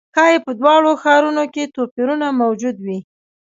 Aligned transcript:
ښايي 0.15 0.37
په 0.45 0.51
دواړو 0.59 0.91
ښارونو 1.01 1.43
کې 1.53 1.71
توپیرونه 1.75 2.27
موجود 2.41 2.75
وي. 2.85 2.99